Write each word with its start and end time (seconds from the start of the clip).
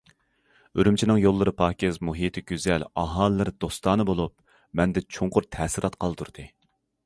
ئۈرۈمچىنىڭ 0.79 1.19
يوللىرى 1.23 1.53
پاكىز، 1.59 1.99
مۇھىتى 2.09 2.43
گۈزەل، 2.53 2.87
ئاھالىلىرى 3.03 3.55
دوستانە 3.67 4.09
بولۇپ، 4.13 4.59
مەندە 4.81 5.07
چوڭقۇر 5.17 5.51
تەسىرات 5.59 6.03
قالدۇردى. 6.05 6.53